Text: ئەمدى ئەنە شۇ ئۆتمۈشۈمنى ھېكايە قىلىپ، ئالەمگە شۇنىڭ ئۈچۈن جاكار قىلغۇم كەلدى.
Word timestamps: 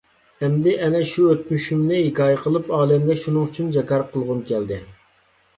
ئەمدى 0.45 0.71
ئەنە 0.85 1.01
شۇ 1.11 1.25
ئۆتمۈشۈمنى 1.33 1.99
ھېكايە 2.05 2.39
قىلىپ، 2.47 2.71
ئالەمگە 2.79 3.19
شۇنىڭ 3.27 3.47
ئۈچۈن 3.51 3.71
جاكار 3.79 4.07
قىلغۇم 4.15 4.41
كەلدى. 4.51 4.81